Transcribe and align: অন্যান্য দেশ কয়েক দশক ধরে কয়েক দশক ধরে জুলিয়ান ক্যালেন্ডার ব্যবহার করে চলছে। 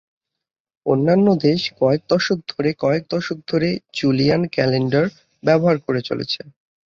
অন্যান্য 0.85 1.27
দেশ 1.45 1.61
কয়েক 1.79 2.01
দশক 2.09 2.39
ধরে 2.51 2.69
কয়েক 2.81 3.03
দশক 3.09 3.37
ধরে 3.47 3.69
জুলিয়ান 3.97 4.41
ক্যালেন্ডার 4.53 5.05
ব্যবহার 5.43 5.77
করে 5.85 6.01
চলছে। 6.09 6.41